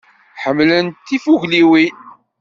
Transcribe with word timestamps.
Ḥemmlent 0.43 0.97
tifugliwin. 1.07 1.95